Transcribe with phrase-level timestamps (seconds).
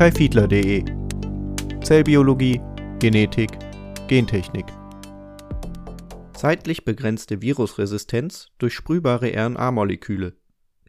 [0.00, 0.82] kaifiedler.de
[1.84, 2.58] Zellbiologie,
[3.00, 3.50] Genetik,
[4.08, 4.64] Gentechnik.
[6.32, 10.38] Zeitlich begrenzte Virusresistenz durch sprühbare RNA-Moleküle.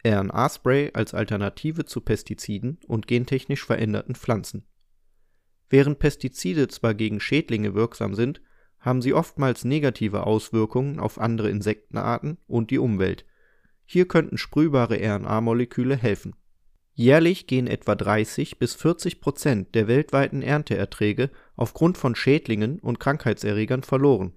[0.08, 4.66] RNA-Spray als Alternative zu Pestiziden und gentechnisch veränderten Pflanzen.
[5.70, 8.41] Während Pestizide zwar gegen Schädlinge wirksam sind,
[8.80, 13.25] haben sie oftmals negative Auswirkungen auf andere Insektenarten und die Umwelt.
[13.84, 16.34] Hier könnten sprühbare RNA-Moleküle helfen.
[16.94, 23.84] Jährlich gehen etwa 30 bis 40 Prozent der weltweiten Ernteerträge aufgrund von Schädlingen und Krankheitserregern
[23.84, 24.34] verloren.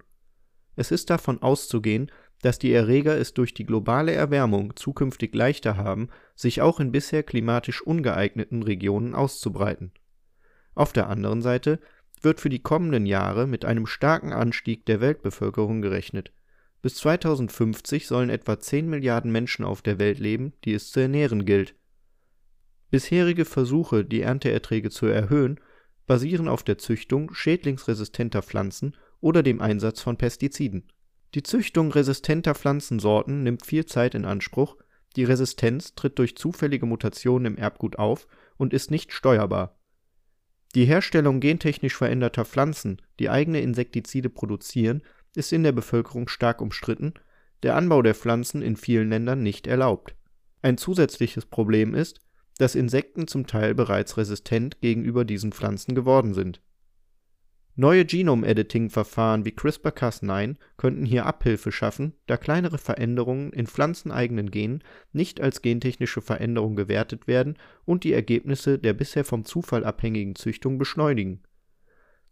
[0.75, 6.09] Es ist davon auszugehen, dass die Erreger es durch die globale Erwärmung zukünftig leichter haben,
[6.35, 9.91] sich auch in bisher klimatisch ungeeigneten Regionen auszubreiten.
[10.75, 11.79] Auf der anderen Seite
[12.21, 16.31] wird für die kommenden Jahre mit einem starken Anstieg der Weltbevölkerung gerechnet.
[16.81, 21.45] Bis 2050 sollen etwa 10 Milliarden Menschen auf der Welt leben, die es zu ernähren
[21.45, 21.75] gilt.
[22.91, 25.59] Bisherige Versuche, die Ernteerträge zu erhöhen,
[26.07, 30.91] basieren auf der Züchtung schädlingsresistenter Pflanzen oder dem Einsatz von Pestiziden.
[31.33, 34.77] Die Züchtung resistenter Pflanzensorten nimmt viel Zeit in Anspruch,
[35.15, 38.27] die Resistenz tritt durch zufällige Mutationen im Erbgut auf
[38.57, 39.77] und ist nicht steuerbar
[40.75, 45.01] die Herstellung gentechnisch veränderter Pflanzen, die eigene Insektizide produzieren,
[45.33, 47.13] ist in der Bevölkerung stark umstritten,
[47.63, 50.15] der Anbau der Pflanzen in vielen Ländern nicht erlaubt.
[50.61, 52.19] Ein zusätzliches Problem ist,
[52.57, 56.61] dass Insekten zum Teil bereits resistent gegenüber diesen Pflanzen geworden sind
[57.77, 65.41] Neue Genome-Editing-Verfahren wie CRISPR-Cas9 könnten hier Abhilfe schaffen, da kleinere Veränderungen in pflanzeneigenen Genen nicht
[65.41, 71.41] als gentechnische Veränderung gewertet werden und die Ergebnisse der bisher vom Zufall abhängigen Züchtung beschleunigen.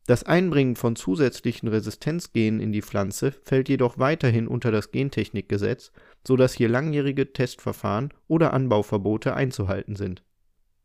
[0.05, 5.91] Das Einbringen von zusätzlichen Resistenzgenen in die Pflanze fällt jedoch weiterhin unter das Gentechnikgesetz,
[6.25, 10.23] so dass hier langjährige Testverfahren oder Anbauverbote einzuhalten sind.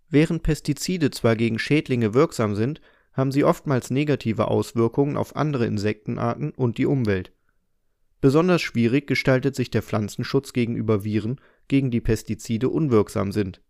[0.09, 2.81] Während Pestizide zwar gegen Schädlinge wirksam sind
[3.13, 7.33] haben sie oftmals negative Auswirkungen auf andere Insektenarten und die Umwelt.
[8.21, 13.61] Besonders schwierig gestaltet sich der Pflanzenschutz gegenüber Viren, gegen die Pestizide unwirksam sind.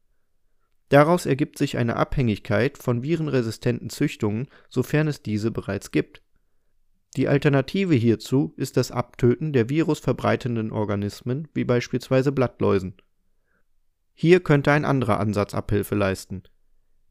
[0.89, 6.23] Daraus ergibt sich eine Abhängigkeit von virenresistenten Züchtungen, sofern es diese bereits gibt.
[7.17, 12.97] Die Alternative hierzu ist das Abtöten der virusverbreitenden Organismen wie beispielsweise Blattläusen.
[14.15, 16.43] Hier könnte ein anderer Ansatz Abhilfe leisten.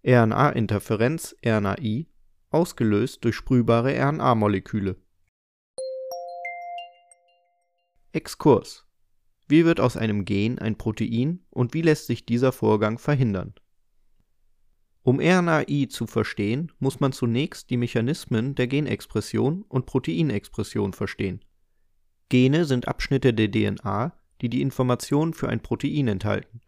[0.05, 2.07] RNA-Interferenz (RNAi)
[2.49, 4.97] ausgelöst durch sprühbare RNA-Moleküle.
[8.13, 8.85] Exkurs:
[9.47, 13.53] Wie wird aus einem Gen ein Protein und wie lässt sich dieser Vorgang verhindern?
[15.07, 21.45] Um RNAi zu verstehen, muss man zunächst die Mechanismen der Genexpression und Proteinexpression verstehen.
[22.27, 26.59] Gene sind Abschnitte der DNA, die die Informationen für ein Protein enthalten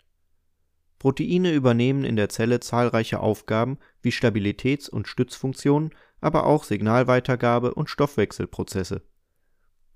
[0.99, 7.89] Proteine übernehmen in der Zelle zahlreiche Aufgaben wie Stabilitäts und Stützfunktionen, aber auch Signalweitergabe und
[7.89, 9.01] Stoffwechselprozesse.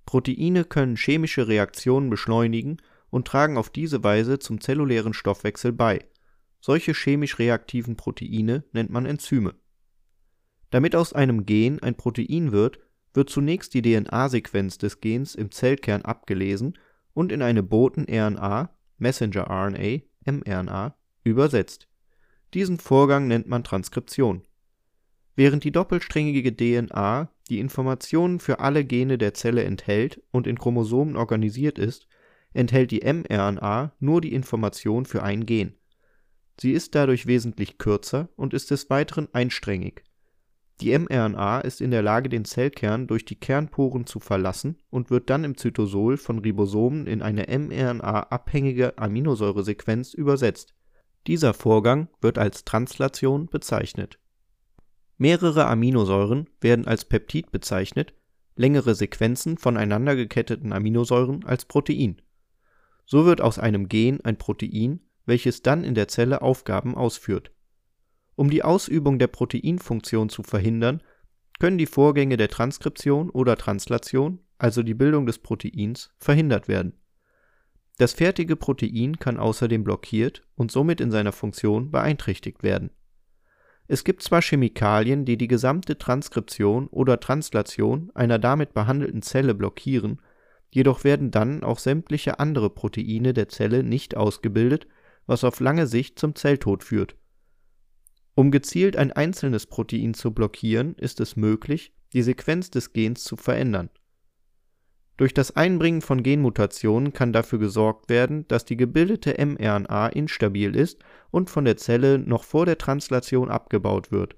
[0.06, 2.78] Proteine können chemische Reaktionen beschleunigen
[3.10, 6.00] und tragen auf diese Weise zum zellulären Stoffwechsel bei.
[6.66, 9.54] Solche chemisch reaktiven Proteine nennt man Enzyme.
[10.70, 12.80] Damit aus einem Gen ein Protein wird,
[13.14, 16.78] wird zunächst die DNA-Sequenz des Gens im Zellkern abgelesen
[17.14, 21.90] und in eine Boten-RNA (Messenger-RNA mRNA) übersetzt.
[22.54, 24.44] Diesen Vorgang nennt man Transkription.
[25.36, 31.18] Während die doppelsträngige DNA die Informationen für alle Gene der Zelle enthält und in Chromosomen
[31.18, 32.08] organisiert ist,
[32.54, 35.76] enthält die mRNA nur die Information für ein Gen.
[36.60, 40.04] Sie ist dadurch wesentlich kürzer und ist des Weiteren einsträngig.
[40.82, 45.30] Die mRNA ist in der Lage den Zellkern durch die Kernporen zu verlassen und wird
[45.30, 50.74] dann im Zytosol von Ribosomen in eine mRNA-abhängige Aminosäuresequenz übersetzt.
[51.28, 54.20] Dieser Vorgang wird als Translation bezeichnet.
[55.18, 58.14] Mehrere Aminosäuren werden als Peptid bezeichnet,
[58.56, 62.22] längere Sequenzen voneinander geketteten Aminosäuren als Protein.
[63.06, 67.52] So wird aus einem Gen ein Protein, welches dann in der Zelle Aufgaben ausführt
[68.36, 71.02] um die Ausübung der Proteinfunktion zu verhindern,
[71.60, 76.94] können die Vorgänge der Transkription oder Translation, also die Bildung des Proteins, verhindert werden.
[77.98, 82.90] Das fertige Protein kann außerdem blockiert und somit in seiner Funktion beeinträchtigt werden.
[83.88, 90.22] Es gibt zwar Chemikalien, die die gesamte Transkription oder Translation einer damit behandelten Zelle blockieren,
[90.72, 94.88] jedoch werden dann auch sämtliche andere Proteine der Zelle nicht ausgebildet,
[95.26, 97.16] was auf lange Sicht zum Zelltod führt
[98.36, 103.36] um gezielt ein einzelnes Protein zu blockieren, ist es möglich, die Sequenz des Gens zu
[103.36, 103.90] verändern.
[105.18, 111.04] Durch das Einbringen von Genmutationen kann dafür gesorgt werden, dass die gebildete mRNA instabil ist
[111.30, 114.36] und von der Zelle noch vor der Translation abgebaut wird.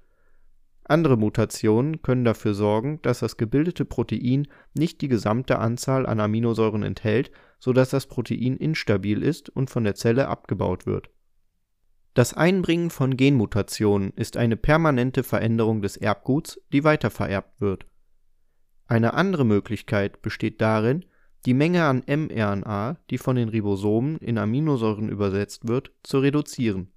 [0.85, 6.83] Andere Mutationen können dafür sorgen, dass das gebildete Protein nicht die gesamte Anzahl an Aminosäuren
[6.83, 11.09] enthält, so dass das Protein instabil ist und von der Zelle abgebaut wird.
[12.13, 17.85] Das Einbringen von Genmutationen ist eine permanente Veränderung des Erbguts, die weitervererbt wird
[18.87, 21.05] eine andere Möglichkeit besteht darin,
[21.45, 26.91] die Menge an mRNA, die von den Ribosomen in Aminosäuren übersetzt wird, zu reduzieren.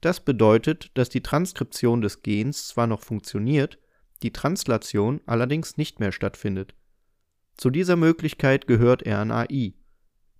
[0.00, 3.78] Das bedeutet, dass die Transkription des Gens zwar noch funktioniert,
[4.22, 6.74] die Translation allerdings nicht mehr stattfindet.
[7.56, 9.74] Zu dieser Möglichkeit gehört RNAi.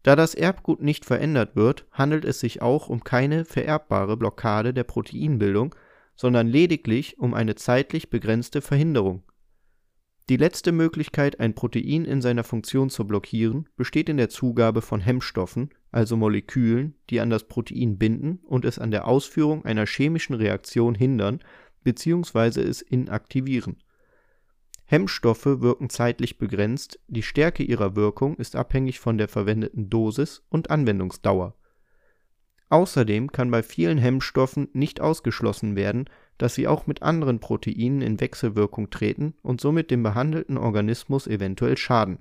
[0.05, 4.84] Da das Erbgut nicht verändert wird, handelt es sich auch um keine vererbbare Blockade der
[4.84, 5.75] Proteinbildung,
[6.14, 9.22] sondern lediglich um eine zeitlich begrenzte Verhinderung
[10.28, 15.00] die letzte Möglichkeit, ein Protein in seiner Funktion zu blockieren, besteht in der Zugabe von
[15.00, 20.34] Hemmstoffen, also Molekülen, die an das Protein binden und es an der Ausführung einer chemischen
[20.34, 21.40] Reaktion hindern
[21.82, 22.60] bzw.
[22.60, 23.82] es inaktivieren.
[24.84, 30.70] Hemmstoffe wirken zeitlich begrenzt, die Stärke ihrer Wirkung ist abhängig von der verwendeten Dosis und
[30.70, 31.54] Anwendungsdauer.
[32.70, 36.08] Außerdem kann bei vielen Hemmstoffen nicht ausgeschlossen werden
[36.38, 41.76] dass sie auch mit anderen Proteinen in Wechselwirkung treten und somit dem behandelten Organismus eventuell
[41.76, 42.19] schaden.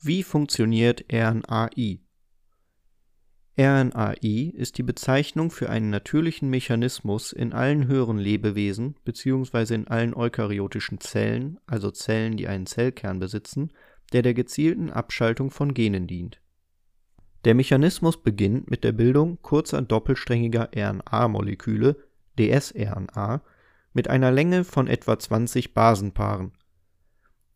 [0.00, 2.00] Wie funktioniert RNAi?
[3.58, 9.74] RNAi ist die Bezeichnung für einen natürlichen Mechanismus in allen höheren Lebewesen bzw.
[9.74, 13.72] in allen eukaryotischen Zellen, also Zellen, die einen Zellkern besitzen,
[14.12, 16.40] der der gezielten Abschaltung von Genen dient
[17.46, 21.94] der Mechanismus beginnt mit der Bildung kurzer doppelsträngiger RNA-Moleküle
[22.36, 23.40] (dsRNA)
[23.92, 26.50] mit einer Länge von etwa 20 Basenpaaren.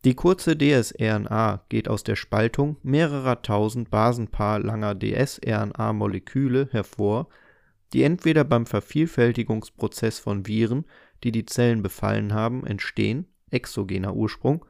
[0.05, 7.27] Die kurze dsRNA geht aus der Spaltung mehrerer tausend Basenpaar langer dsRNA-Moleküle hervor,
[7.91, 10.85] die entweder beim Vervielfältigungsprozess von Viren,
[11.25, 14.65] die die Zellen befallen haben, entstehen (exogener Ursprung)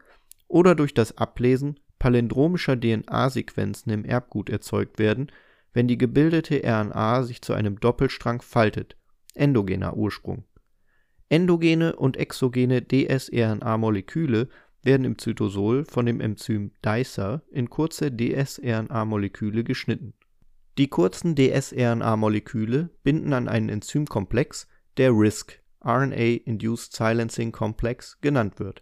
[0.47, 5.31] oder durch das Ablesen palindromischer DNA-Sequenzen im Erbgut erzeugt werden,
[5.71, 8.97] wenn die gebildete RNA sich zu einem Doppelstrang faltet
[9.35, 10.43] (endogener Ursprung).
[11.29, 14.49] Endogene und exogene dsRNA-Moleküle
[14.81, 20.15] werden im Zytosol von dem Enzym Dicer in kurze dsRNA-Moleküle geschnitten.
[20.79, 24.67] Die kurzen dsRNA-Moleküle binden an einen Enzymkomplex,
[24.97, 28.81] der RISC (RNA-Induced Silencing Complex) genannt wird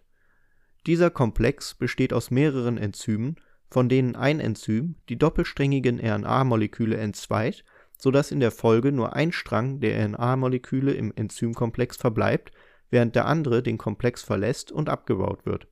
[0.86, 3.36] dieser Komplex besteht aus mehreren Enzymen,
[3.68, 7.64] von denen ein Enzym die doppelsträngigen RNA-Moleküle entzweit,
[7.96, 12.50] so dass in der Folge nur ein Strang der RNA-Moleküle im Enzymkomplex verbleibt,
[12.88, 15.68] während der andere den Komplex verlässt und abgebaut wird.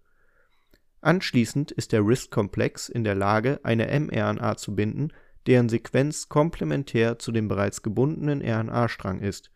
[1.01, 5.13] Anschließend ist der RISC-Komplex in der Lage, eine mRNA zu binden,
[5.47, 9.51] deren Sequenz komplementär zu dem bereits gebundenen RNA-Strang ist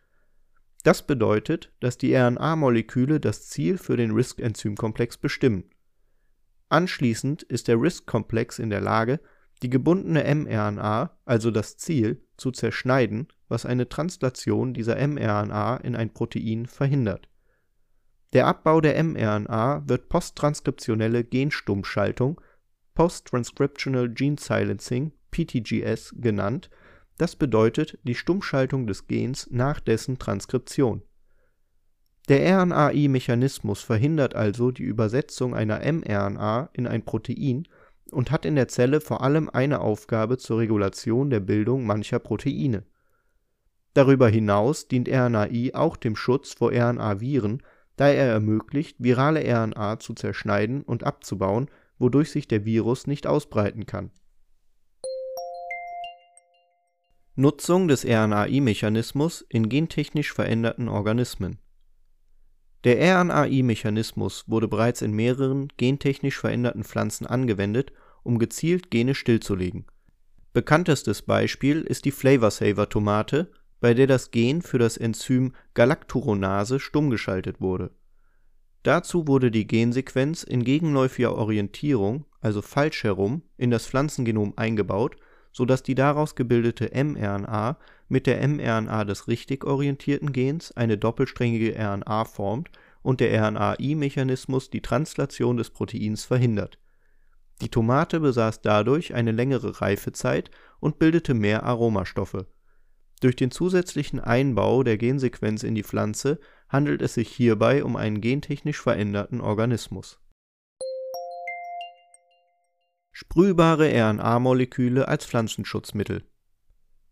[0.83, 5.63] das bedeutet, dass die RNA-Moleküle das Ziel für den RISC-Enzymkomplex bestimmen.
[6.69, 9.19] Anschließend ist der RISC-Komplex in der Lage,
[9.61, 16.13] die gebundene mRNA, also das Ziel, zu zerschneiden, was eine Translation dieser mRNA in ein
[16.13, 17.29] Protein verhindert.
[18.33, 22.41] Der Abbau der mRNA wird posttranskriptionelle Genstummschaltung
[22.95, 26.69] (Post-Transcriptional Gene Silencing, PTGS) genannt
[27.17, 31.03] das bedeutet die Stummschaltung des Gens nach dessen Transkription.
[32.29, 37.67] Der RNAi-Mechanismus verhindert also die Übersetzung einer mRNA in ein Protein
[38.11, 42.83] und hat in der Zelle vor allem eine Aufgabe zur Regulation der Bildung mancher Proteine.
[43.93, 47.61] Darüber hinaus dient RNAi auch dem Schutz vor RNA-Viren,
[47.95, 53.85] da er ermöglicht, virale RNA zu zerschneiden und abzubauen, wodurch sich der Virus nicht ausbreiten
[53.85, 54.09] kann
[57.35, 61.57] Nutzung des RNAi-Mechanismus in gentechnisch veränderten Organismen
[62.83, 69.87] Der RNAi-Mechanismus wurde bereits in mehreren gentechnisch veränderten Pflanzen angewendet, um gezielt Gene stillzulegen.
[70.53, 77.59] Bekanntestes Beispiel ist die Flavor-Saver-Tomate, bei der das Gen für das Enzym Galacturonase stumm geschaltet
[77.59, 77.89] wurde.
[78.83, 85.15] Dazu wurde die Gensequenz in gegenläufiger Orientierung, also falsch herum, in das Pflanzengenom eingebaut
[85.53, 87.77] so dass die daraus gebildete mRNA
[88.09, 92.69] mit der mRNA des richtig orientierten Gens eine doppelsträngige RNA formt
[93.03, 96.79] und der RNAi-Mechanismus die Translation des Proteins verhindert.
[97.61, 102.47] Die Tomate besaß dadurch eine längere Reifezeit und bildete mehr Aromastoffe.
[103.21, 108.19] Durch den zusätzlichen Einbau der Gensequenz in die Pflanze handelt es sich hierbei um einen
[108.19, 110.19] gentechnisch veränderten Organismus
[113.15, 116.23] Sprühbare RNA-Moleküle als Pflanzenschutzmittel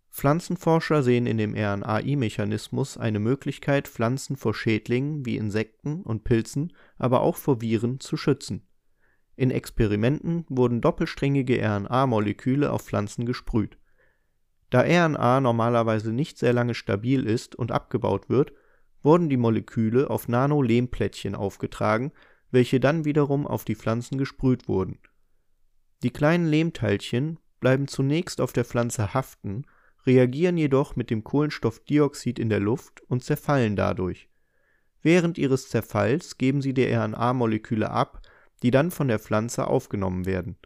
[0.10, 7.22] Pflanzenforscher sehen in dem RNAi-Mechanismus eine Möglichkeit, Pflanzen vor Schädlingen wie Insekten und Pilzen, aber
[7.22, 8.68] auch vor Viren zu schützen.
[9.36, 13.78] In Experimenten wurden doppelsträngige RNA-Moleküle auf Pflanzen gesprüht.
[14.72, 18.54] Da RNA normalerweise nicht sehr lange stabil ist und abgebaut wird,
[19.04, 22.12] wurden die Moleküle auf Nano-Lehmplättchen aufgetragen,
[22.50, 24.98] welche dann wiederum auf die Pflanzen gesprüht wurden.
[26.04, 29.66] Die kleinen Lehmteilchen bleiben zunächst auf der Pflanze haften,
[30.06, 34.30] reagieren jedoch mit dem Kohlenstoffdioxid in der Luft und zerfallen dadurch.
[35.04, 38.22] Während ihres Zerfalls geben sie die RNA-Moleküle ab,
[38.64, 40.58] die dann von der Pflanze aufgenommen werden.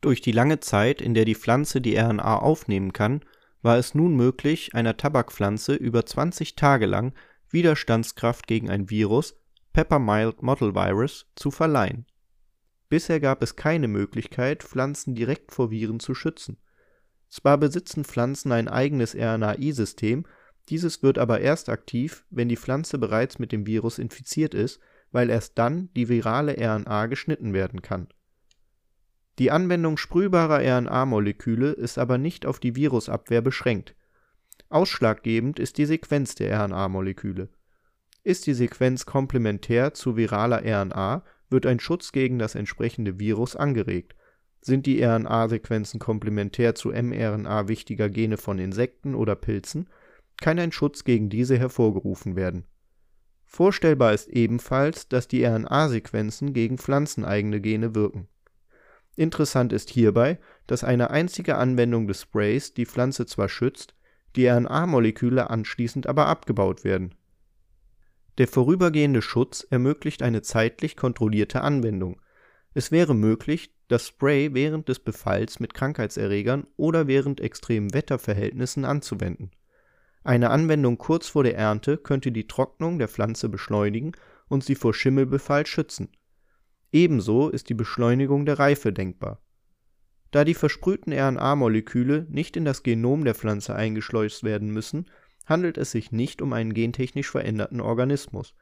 [0.00, 3.20] Durch die lange Zeit, in der die Pflanze die RNA aufnehmen kann,
[3.62, 7.14] war es nun möglich, einer Tabakpflanze über 20 Tage lang
[7.50, 9.36] Widerstandskraft gegen ein Virus
[9.74, 12.06] (Pepper-Mild Mottle Virus) zu verleihen.
[12.90, 16.58] Bisher gab es keine Möglichkeit, Pflanzen direkt vor Viren zu schützen.
[17.28, 20.26] Zwar besitzen Pflanzen ein eigenes RNAi-System,
[20.68, 24.80] dieses wird aber erst aktiv, wenn die Pflanze bereits mit dem Virus infiziert ist,
[25.12, 28.08] weil erst dann die virale RNA geschnitten werden kann.
[29.38, 33.94] Die Anwendung sprühbarer RNA-Moleküle ist aber nicht auf die Virusabwehr beschränkt.
[34.68, 37.48] Ausschlaggebend ist die Sequenz der RNA-Moleküle.
[38.22, 44.14] Ist die Sequenz komplementär zu viraler RNA, wird ein Schutz gegen das entsprechende Virus angeregt.
[44.60, 49.88] Sind die RNA-Sequenzen komplementär zu mRNA wichtiger Gene von Insekten oder Pilzen,
[50.40, 52.64] kann ein Schutz gegen diese hervorgerufen werden.
[53.44, 58.28] Vorstellbar ist ebenfalls, dass die RNA-Sequenzen gegen pflanzeneigene Gene wirken.
[59.16, 63.94] Interessant ist hierbei, dass eine einzige Anwendung des Sprays die Pflanze zwar schützt,
[64.36, 67.14] die RNA-Moleküle anschließend aber abgebaut werden.
[68.38, 72.20] Der vorübergehende Schutz ermöglicht eine zeitlich kontrollierte Anwendung.
[72.74, 79.50] Es wäre möglich, das Spray während des Befalls mit Krankheitserregern oder während extremen Wetterverhältnissen anzuwenden.
[80.22, 84.12] Eine Anwendung kurz vor der Ernte könnte die Trocknung der Pflanze beschleunigen
[84.48, 86.10] und sie vor Schimmelbefall schützen.
[86.92, 89.40] Ebenso ist die Beschleunigung der Reife denkbar.
[90.30, 95.06] Da die versprühten RNA-Moleküle nicht in das Genom der Pflanze eingeschleust werden müssen,
[95.50, 98.54] handelt es sich nicht um einen gentechnisch veränderten Organismus.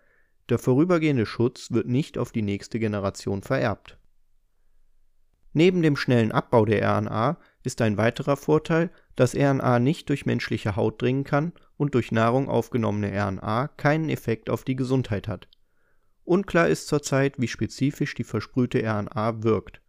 [0.49, 3.99] Der vorübergehende Schutz wird nicht auf die nächste Generation vererbt.
[5.52, 10.76] Neben dem schnellen Abbau der RNA ist ein weiterer Vorteil, dass RNA nicht durch menschliche
[10.76, 15.49] Haut dringen kann und durch Nahrung aufgenommene RNA keinen Effekt auf die Gesundheit hat.
[16.25, 19.80] Unklar ist zurzeit, wie spezifisch die versprühte RNA wirkt.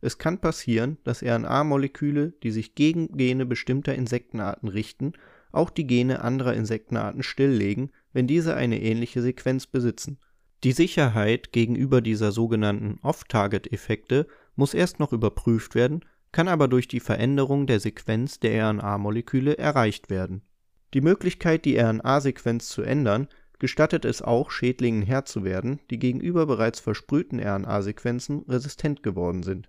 [0.00, 5.14] Es kann passieren, dass RNA-Moleküle, die sich gegen Gene bestimmter Insektenarten richten,
[5.56, 10.18] auch die Gene anderer Insektenarten stilllegen, wenn diese eine ähnliche Sequenz besitzen.
[10.64, 17.00] Die Sicherheit gegenüber dieser sogenannten Off-Target-Effekte muss erst noch überprüft werden, kann aber durch die
[17.00, 20.42] Veränderung der Sequenz der RNA-Moleküle erreicht werden.
[20.94, 26.46] Die Möglichkeit, die RNA-Sequenz zu ändern, gestattet es auch, Schädlingen Herr zu werden, die gegenüber
[26.46, 29.68] bereits versprühten RNA-Sequenzen resistent geworden sind.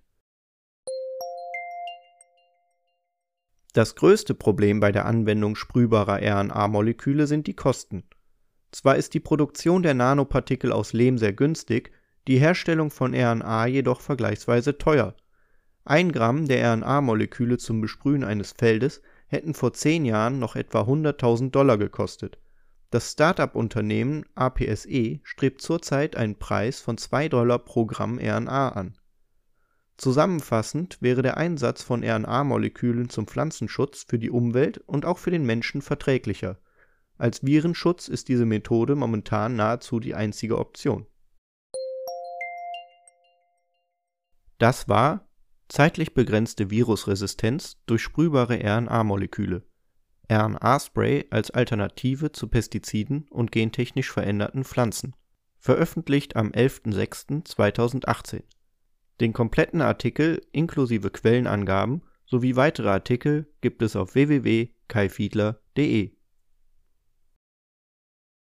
[3.74, 8.04] Das größte Problem bei der Anwendung sprühbarer RNA-Moleküle sind die Kosten.
[8.72, 11.92] Zwar ist die Produktion der Nanopartikel aus Lehm sehr günstig,
[12.28, 15.16] die Herstellung von RNA jedoch vergleichsweise teuer.
[15.86, 21.52] Ein Gramm der RNA-Moleküle zum Besprühen eines Feldes hätten vor zehn Jahren noch etwa 100.000
[21.52, 22.40] Dollar gekostet.
[22.90, 28.98] Das Start-up-Unternehmen APSE strebt zurzeit einen Preis von 2 Dollar pro Gramm RNA an
[29.98, 35.44] Zusammenfassend wäre der Einsatz von RNA-Molekülen zum Pflanzenschutz für die Umwelt und auch für den
[35.44, 36.60] Menschen verträglicher.
[37.18, 41.08] Als Virenschutz ist diese Methode momentan nahezu die einzige Option.
[44.60, 45.28] Das war
[45.68, 49.64] zeitlich begrenzte Virusresistenz durch sprühbare RNA-Moleküle.
[50.32, 55.16] RNA-Spray als Alternative zu Pestiziden und gentechnisch veränderten Pflanzen.
[55.58, 58.44] Veröffentlicht am 11.06.2018
[59.20, 66.17] den kompletten Artikel inklusive Quellenangaben sowie weitere Artikel gibt es auf www.kaifiedler.de